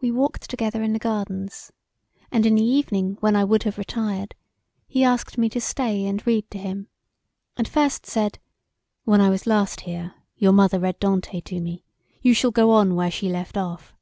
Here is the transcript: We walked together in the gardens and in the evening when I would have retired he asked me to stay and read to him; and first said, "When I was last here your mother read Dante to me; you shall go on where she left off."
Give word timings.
We 0.00 0.10
walked 0.10 0.48
together 0.48 0.82
in 0.82 0.94
the 0.94 0.98
gardens 0.98 1.70
and 2.30 2.46
in 2.46 2.54
the 2.54 2.64
evening 2.64 3.18
when 3.20 3.36
I 3.36 3.44
would 3.44 3.64
have 3.64 3.76
retired 3.76 4.34
he 4.88 5.04
asked 5.04 5.36
me 5.36 5.50
to 5.50 5.60
stay 5.60 6.06
and 6.06 6.26
read 6.26 6.50
to 6.50 6.56
him; 6.56 6.88
and 7.54 7.68
first 7.68 8.06
said, 8.06 8.38
"When 9.04 9.20
I 9.20 9.28
was 9.28 9.46
last 9.46 9.82
here 9.82 10.14
your 10.34 10.52
mother 10.52 10.78
read 10.78 10.98
Dante 10.98 11.42
to 11.42 11.60
me; 11.60 11.84
you 12.22 12.32
shall 12.32 12.52
go 12.52 12.70
on 12.70 12.94
where 12.94 13.10
she 13.10 13.28
left 13.28 13.58
off." 13.58 13.94